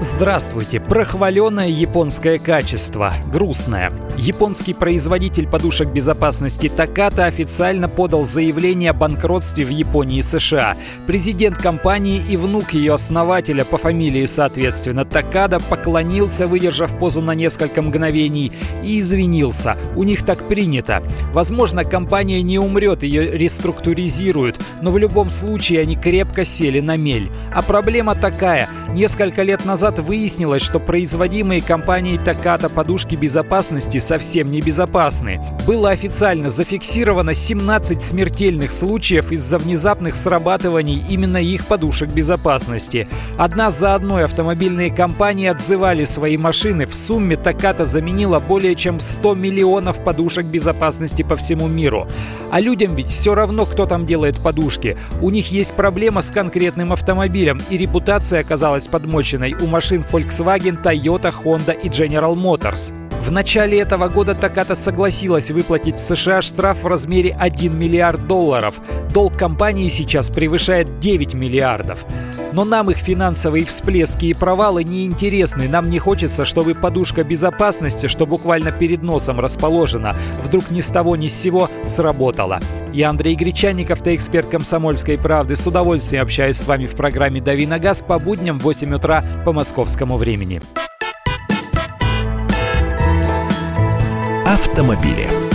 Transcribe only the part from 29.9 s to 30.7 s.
выяснилось,